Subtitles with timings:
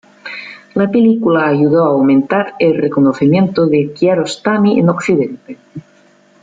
[0.73, 5.59] La película ayudó a aumentar el reconocimiento de Kiarostami en Occidente.